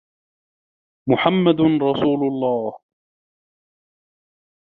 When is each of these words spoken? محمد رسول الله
محمد 1.09 1.59
رسول 1.81 2.21
الله 2.31 2.79